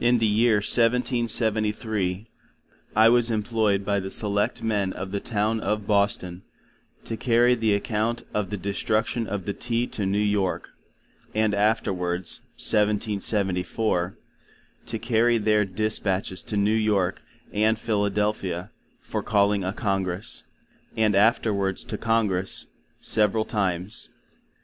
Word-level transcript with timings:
In 0.00 0.18
the 0.18 0.26
year 0.26 0.56
1773 0.56 2.26
I 2.96 3.08
was 3.08 3.30
imployed 3.30 3.84
by 3.84 4.00
the 4.00 4.10
Select 4.10 4.64
men 4.64 4.92
of 4.94 5.12
the 5.12 5.20
Town 5.20 5.60
of 5.60 5.86
Boston 5.86 6.42
to 7.04 7.16
carry 7.16 7.54
the 7.54 7.72
Account 7.72 8.24
of 8.34 8.50
the 8.50 8.56
Destruction 8.56 9.28
of 9.28 9.44
the 9.44 9.52
Tea 9.52 9.86
to 9.86 10.04
New 10.04 10.18
York; 10.18 10.70
and 11.36 11.54
afterwards, 11.54 12.40
1774, 12.56 14.18
to 14.86 14.98
Carry 14.98 15.38
their 15.38 15.64
dispatches 15.64 16.42
to 16.42 16.56
New 16.56 16.74
York 16.74 17.22
and 17.52 17.78
Philadelphia 17.78 18.72
for 18.98 19.22
Calling 19.22 19.62
a 19.62 19.72
Congress; 19.72 20.42
and 20.96 21.14
afterwards 21.14 21.84
to 21.84 21.96
Congress, 21.96 22.66
several 23.00 23.44
times. 23.44 24.08